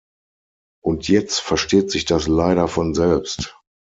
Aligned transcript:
Und 0.83 1.07
jetzt 1.09 1.37
versteht 1.41 1.91
sich 1.91 2.05
das 2.05 2.25
leider 2.25 2.67
von 2.67 2.95
selbst. 2.95 3.55